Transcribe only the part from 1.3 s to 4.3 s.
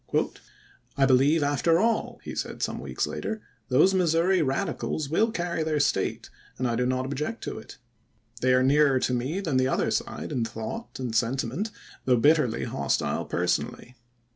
after all," he said some weeks later," those Mis